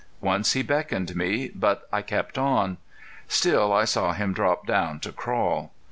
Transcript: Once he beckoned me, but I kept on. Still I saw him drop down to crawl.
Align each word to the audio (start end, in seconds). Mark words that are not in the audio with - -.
Once 0.19 0.53
he 0.53 0.63
beckoned 0.63 1.15
me, 1.15 1.51
but 1.53 1.87
I 1.93 2.01
kept 2.01 2.39
on. 2.39 2.77
Still 3.27 3.71
I 3.71 3.85
saw 3.85 4.13
him 4.13 4.33
drop 4.33 4.65
down 4.65 4.99
to 5.01 5.11
crawl. 5.11 5.73